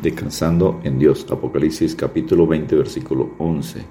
[0.00, 1.26] Descansando en Dios.
[1.30, 3.82] Apocalipsis capítulo 20, versículo 11.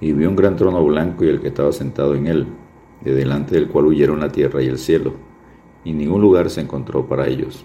[0.00, 2.46] Y vio un gran trono blanco y el que estaba sentado en él,
[3.02, 5.14] de delante del cual huyeron la tierra y el cielo,
[5.84, 7.64] y ningún lugar se encontró para ellos.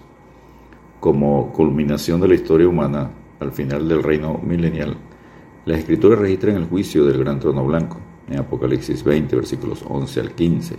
[1.00, 3.10] Como culminación de la historia humana,
[3.40, 4.96] al final del reino milenial,
[5.64, 7.98] las escrituras registran el juicio del gran trono blanco,
[8.28, 10.76] en Apocalipsis 20, versículos 11 al 15,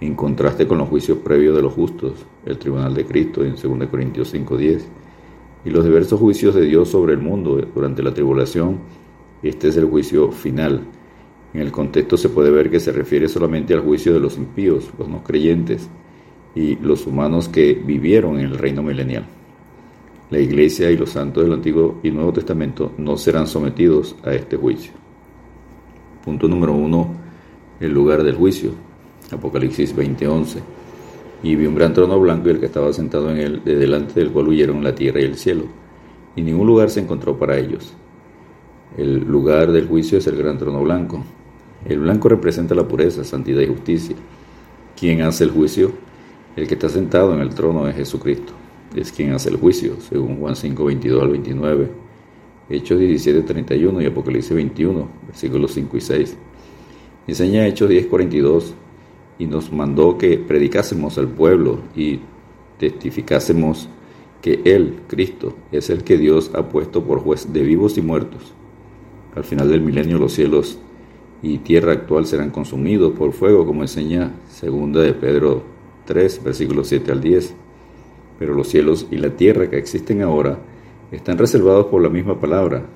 [0.00, 3.88] en contraste con los juicios previos de los justos, el tribunal de Cristo en 2
[3.88, 4.88] Corintios 5, 10,
[5.64, 8.78] y los diversos juicios de Dios sobre el mundo durante la tribulación,
[9.42, 10.82] este es el juicio final.
[11.54, 14.90] En el contexto se puede ver que se refiere solamente al juicio de los impíos,
[14.98, 15.88] los no creyentes
[16.54, 19.26] y los humanos que vivieron en el reino milenial.
[20.30, 24.56] La iglesia y los santos del Antiguo y Nuevo Testamento no serán sometidos a este
[24.56, 24.92] juicio.
[26.24, 27.14] Punto número uno,
[27.80, 28.70] el lugar del juicio.
[29.30, 30.81] Apocalipsis 20:11
[31.42, 34.20] y vi un gran trono blanco y el que estaba sentado en él, de delante
[34.20, 35.64] del cual huyeron la tierra y el cielo,
[36.36, 37.94] y ningún lugar se encontró para ellos.
[38.96, 41.24] El lugar del juicio es el gran trono blanco.
[41.84, 44.14] El blanco representa la pureza, santidad y justicia.
[44.98, 45.92] ¿Quién hace el juicio?
[46.54, 48.52] El que está sentado en el trono de Jesucristo.
[48.94, 51.90] Es quien hace el juicio, según Juan 5, 22 al 29,
[52.68, 56.36] Hechos 17, 31 y Apocalipsis 21, versículos 5 y 6.
[57.26, 58.74] Enseña Hechos 10, 42
[59.42, 62.20] y nos mandó que predicásemos al pueblo y
[62.78, 63.88] testificásemos
[64.40, 68.54] que Él, Cristo, es el que Dios ha puesto por juez de vivos y muertos.
[69.34, 70.78] Al final del milenio los cielos
[71.42, 75.64] y tierra actual serán consumidos por fuego, como enseña segunda de Pedro
[76.04, 77.52] 3, versículos 7 al 10.
[78.38, 80.60] Pero los cielos y la tierra que existen ahora
[81.10, 82.86] están reservados por la misma palabra,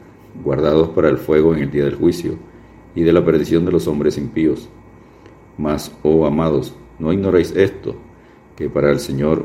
[0.44, 2.36] guardados para el fuego en el día del juicio
[2.94, 4.68] y de la perdición de los hombres impíos.
[5.58, 7.96] Mas, oh amados, no ignoréis esto,
[8.56, 9.44] que para el Señor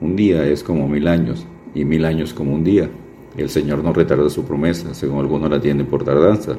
[0.00, 2.90] un día es como mil años, y mil años como un día.
[3.36, 6.56] El Señor no retarda su promesa, según algunos la tienen por tardanza,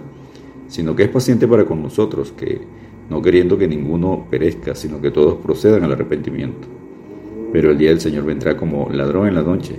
[0.67, 2.61] sino que es paciente para con nosotros, que
[3.09, 6.67] no queriendo que ninguno perezca, sino que todos procedan al arrepentimiento.
[7.51, 9.75] Pero el día del Señor vendrá como ladrón en la noche,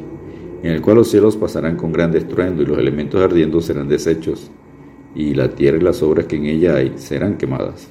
[0.62, 4.50] en el cual los cielos pasarán con gran estruendo y los elementos ardiendo serán deshechos,
[5.16, 7.88] y la tierra y las obras que en ella hay serán quemadas.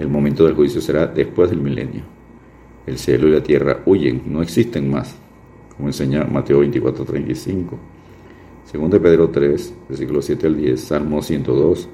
[0.00, 2.04] El momento del juicio será después del milenio.
[2.86, 5.14] El cielo y la tierra huyen, no existen más,
[5.76, 7.76] como enseña Mateo 24:35.
[8.64, 11.86] Segundo de Pedro 3, versículos 7 al 10, Salmo 102,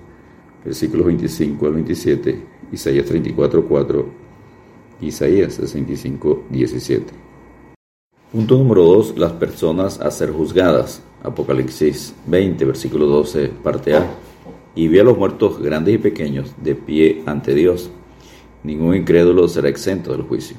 [0.65, 2.41] versículos 25 al 27,
[2.71, 4.05] Isaías 34:4,
[5.01, 7.13] Isaías 65, 17.
[8.31, 9.19] Punto número 2.
[9.19, 11.03] Las personas a ser juzgadas.
[11.25, 14.07] Apocalipsis 20, versículo 12, parte A
[14.77, 17.91] y vi a los muertos grandes y pequeños de pie ante Dios.
[18.63, 20.57] Ningún incrédulo será exento del juicio.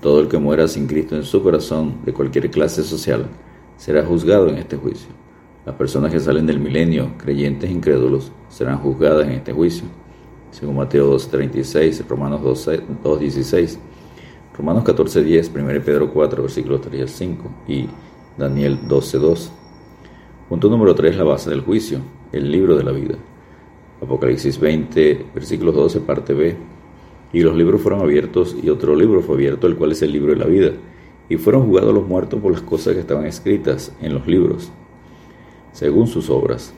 [0.00, 3.26] Todo el que muera sin Cristo en su corazón, de cualquier clase social,
[3.76, 5.08] será juzgado en este juicio.
[5.66, 9.86] Las personas que salen del milenio, creyentes e incrédulos, serán juzgadas en este juicio.
[10.52, 13.76] Según Mateo 2.36, Romanos 2.16,
[14.56, 17.88] Romanos 14.10, 1 Pedro 4, versículos 3 al 5 y
[18.38, 19.50] Daniel 12.2.
[20.48, 22.00] Punto número 3, la base del juicio,
[22.32, 23.16] el libro de la vida.
[24.00, 26.56] Apocalipsis 20, versículos 12, parte B.
[27.32, 30.32] Y los libros fueron abiertos y otro libro fue abierto, el cual es el libro
[30.32, 30.72] de la vida.
[31.28, 34.70] Y fueron juzgados los muertos por las cosas que estaban escritas en los libros,
[35.72, 36.72] según sus obras.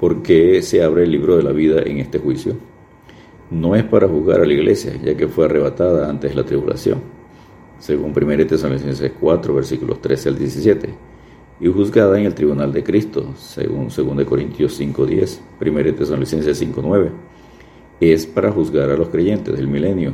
[0.00, 2.54] ¿Por qué se abre el libro de la vida en este juicio?
[3.50, 7.00] No es para juzgar a la iglesia, ya que fue arrebatada antes la tribulación,
[7.78, 11.15] según 1 Tesalonicenses 4, versículos 13 al 17
[11.58, 17.10] y juzgada en el tribunal de Cristo, según 2 Corintios 5.10, 1 Tesalonicenses 5.9.
[18.00, 20.12] Es para juzgar a los creyentes del milenio,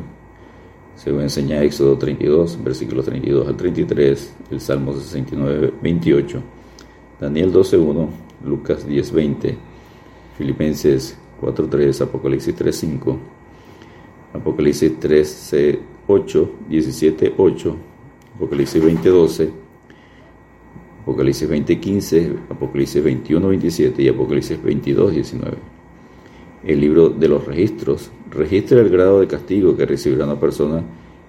[0.95, 6.43] según enseña Éxodo 32, versículos 32 al 33, el Salmo 69, 28,
[7.21, 8.09] Daniel 12.1,
[8.45, 9.57] Lucas 10.20,
[10.39, 13.19] Filipenses 4.3, Apocalipsis 3.5,
[14.35, 17.75] Apocalipsis 3.8, 17.8,
[18.37, 19.62] Apocalipsis 20.12,
[21.03, 25.57] Apocalipsis 20:15, Apocalipsis 21:27 y Apocalipsis 22:19.
[26.65, 30.83] El libro de los registros registra el grado de castigo que recibirá una persona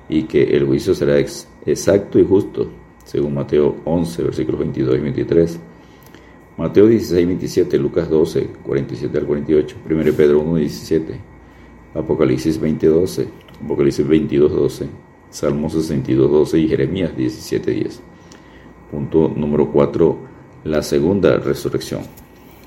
[0.08, 2.68] y que el juicio será exacto y justo,
[3.04, 5.60] según Mateo 11, versículos 22 y 23.
[6.56, 11.20] Mateo 16, 27, Lucas 12, 47 al 48, 1 Pedro 1, 17,
[11.96, 13.28] Apocalipsis 20, 12,
[13.64, 14.86] Apocalipsis 22, 12,
[15.32, 18.13] Salmos 62, 12 y Jeremías 17, 10.
[18.94, 20.18] Punto número 4.
[20.66, 22.02] La segunda resurrección.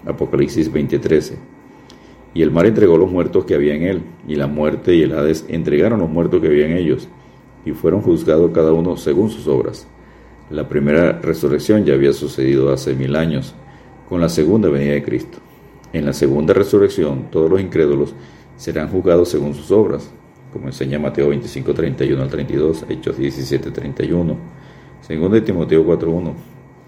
[0.05, 1.37] Apocalipsis 20:13.
[2.34, 5.12] Y el mar entregó los muertos que había en él, y la muerte y el
[5.12, 7.06] Hades entregaron los muertos que había en ellos,
[7.64, 9.87] y fueron juzgados cada uno según sus obras.
[10.50, 13.55] La primera resurrección ya había sucedido hace mil años,
[14.08, 15.38] con la segunda venida de Cristo.
[15.93, 18.17] En la segunda resurrección, todos los incrédulos
[18.56, 20.11] serán juzgados según sus obras,
[20.52, 24.37] como enseña Mateo 25, 31 al 32, Hechos 17, 31,
[25.08, 26.35] 2 Timoteo 4, 1,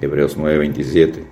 [0.00, 1.22] Hebreos 9, 27,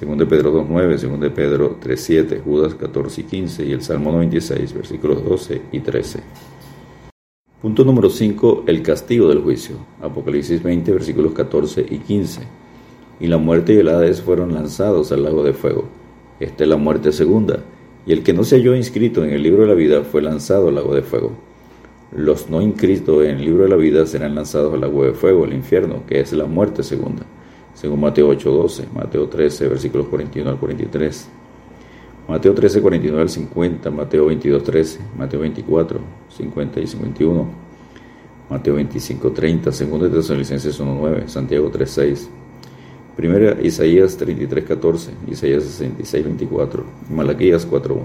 [0.00, 4.12] 2 Pedro 2, 9, 2 Pedro 3, 7, Judas 14 y 15 y el Salmo
[4.12, 6.20] 96, versículos 12 y 13.
[7.60, 8.64] Punto número 5.
[8.68, 9.74] El castigo del juicio.
[10.00, 12.42] Apocalipsis 20, versículos 14 y 15.
[13.18, 15.88] Y la muerte y el Hades fueron lanzados al lago de fuego.
[16.38, 17.64] Esta es la muerte segunda.
[18.06, 20.68] Y el que no se halló inscrito en el libro de la vida fue lanzado
[20.68, 21.32] al lago de fuego.
[22.16, 25.44] Los no inscritos en el libro de la vida serán lanzados al lago de fuego,
[25.44, 27.24] al infierno, que es la muerte segunda.
[27.74, 31.28] Según Mateo 8:12, Mateo 13, versículos 41 al 43.
[32.26, 37.48] Mateo 13, 49 al 50, Mateo 22, 13, Mateo 24, 50 y 51,
[38.50, 42.30] Mateo 25, 30, 2 de Tesalonicenses 1, 9, Santiago 3, 6,
[43.16, 48.04] Primera Isaías 33, 14, Isaías 66, 24, Malaquías 4, 1.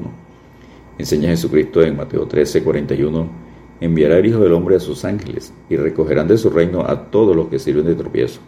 [0.97, 3.42] Enseña Jesucristo en Mateo 13, 41,
[3.83, 7.35] enviará el Hijo del Hombre a sus ángeles y recogerán de su reino a todos
[7.35, 8.39] los que sirven de tropiezo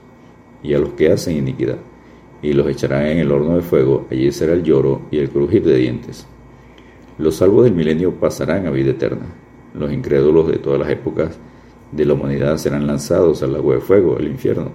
[0.63, 1.77] y a los que hacen iniquidad
[2.41, 5.63] y los echarán en el horno de fuego, allí será el lloro y el crujir
[5.63, 6.27] de dientes.
[7.17, 9.25] Los salvos del milenio pasarán a vida eterna.
[9.73, 11.37] Los incrédulos de todas las épocas
[11.91, 14.69] de la humanidad serán lanzados al lago de fuego, al infierno.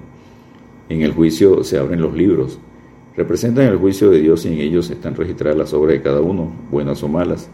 [0.88, 2.58] En el juicio se abren los libros.
[3.16, 6.50] Representan el juicio de Dios y en ellos están registradas las obras de cada uno,
[6.70, 7.48] buenas o malas.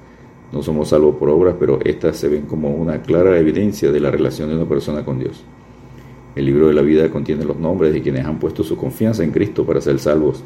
[0.53, 4.11] No somos salvos por obras, pero éstas se ven como una clara evidencia de la
[4.11, 5.45] relación de una persona con Dios.
[6.37, 9.33] El libro de la vida contiene los nombres de quienes han puesto su confianza en
[9.33, 10.45] Cristo para ser salvos.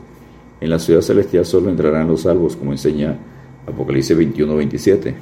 [0.61, 3.19] En la ciudad celestial solo entrarán los salvos, como enseña
[3.67, 5.15] Apocalipsis 21-27.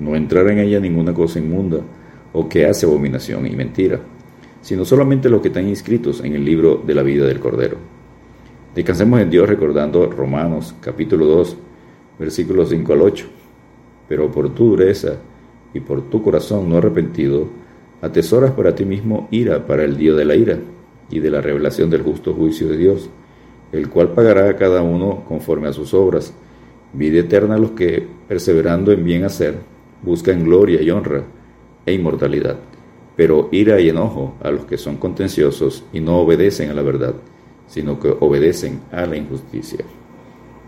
[0.00, 1.80] No entrará en ella ninguna cosa inmunda
[2.32, 4.00] o que hace abominación y mentira,
[4.60, 7.76] sino solamente los que están inscritos en el libro de la vida del Cordero.
[8.74, 11.56] Descansemos en Dios recordando Romanos capítulo 2,
[12.18, 13.26] versículos 5 al 8.
[14.08, 15.16] Pero por tu dureza
[15.74, 17.48] y por tu corazón no arrepentido,
[18.02, 20.58] Atesoras para ti mismo ira para el día de la ira
[21.10, 23.08] y de la revelación del justo juicio de Dios,
[23.72, 26.34] el cual pagará a cada uno conforme a sus obras.
[26.92, 29.54] Vida eterna a los que, perseverando en bien hacer,
[30.02, 31.24] buscan gloria y honra
[31.86, 32.58] e inmortalidad,
[33.16, 37.14] pero ira y enojo a los que son contenciosos y no obedecen a la verdad,
[37.66, 39.84] sino que obedecen a la injusticia.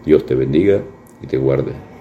[0.05, 0.81] Dios te bendiga
[1.23, 1.98] y te guarde.